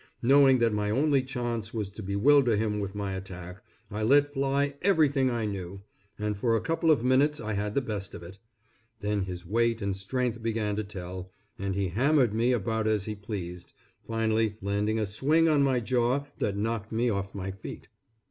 Knowing 0.23 0.57
that 0.57 0.73
my 0.73 0.89
only 0.89 1.21
chance 1.21 1.75
was 1.75 1.91
to 1.91 2.01
bewilder 2.01 2.55
him 2.55 2.79
with 2.79 2.95
my 2.95 3.13
attack, 3.13 3.61
I 3.91 4.01
let 4.01 4.33
fly 4.33 4.73
everything 4.81 5.29
I 5.29 5.45
knew, 5.45 5.83
and 6.17 6.35
for 6.35 6.55
a 6.55 6.59
couple 6.61 6.89
of 6.89 7.03
minutes 7.03 7.39
I 7.39 7.53
had 7.53 7.75
the 7.75 7.83
best 7.83 8.15
of 8.15 8.23
it. 8.23 8.39
Then 9.01 9.21
his 9.25 9.45
weight 9.45 9.79
and 9.79 9.95
strength 9.95 10.41
began 10.41 10.75
to 10.77 10.83
tell, 10.83 11.31
and 11.59 11.75
he 11.75 11.89
hammered 11.89 12.33
me 12.33 12.51
about 12.51 12.87
as 12.87 13.05
he 13.05 13.13
pleased, 13.13 13.73
finally 14.03 14.57
landing 14.59 14.97
a 14.97 15.05
swing 15.05 15.47
on 15.47 15.61
my 15.61 15.79
jaw 15.79 16.25
that 16.39 16.57
knocked 16.57 16.91
me 16.91 17.11
off 17.11 17.35
my 17.35 17.51
feet. 17.51 17.87